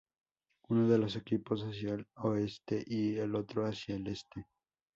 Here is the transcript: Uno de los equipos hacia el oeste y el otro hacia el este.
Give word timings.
Uno 0.69 0.89
de 0.89 0.97
los 0.97 1.15
equipos 1.15 1.61
hacia 1.61 1.93
el 1.93 2.07
oeste 2.23 2.83
y 2.87 3.17
el 3.19 3.35
otro 3.35 3.67
hacia 3.67 3.93
el 3.97 4.07
este. 4.07 4.47